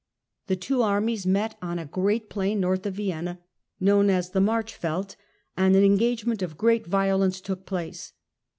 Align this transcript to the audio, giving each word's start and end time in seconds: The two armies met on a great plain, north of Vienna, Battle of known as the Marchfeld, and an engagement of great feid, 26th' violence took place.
The 0.47 0.55
two 0.55 0.81
armies 0.81 1.27
met 1.27 1.59
on 1.61 1.77
a 1.77 1.85
great 1.85 2.27
plain, 2.27 2.59
north 2.59 2.87
of 2.87 2.95
Vienna, 2.95 3.33
Battle 3.33 3.41
of 3.41 3.81
known 4.05 4.09
as 4.09 4.31
the 4.31 4.41
Marchfeld, 4.41 5.15
and 5.55 5.75
an 5.75 5.83
engagement 5.83 6.41
of 6.41 6.57
great 6.57 6.85
feid, 6.85 6.87
26th' 6.87 6.89
violence 6.93 7.39
took 7.39 7.67
place. 7.67 8.13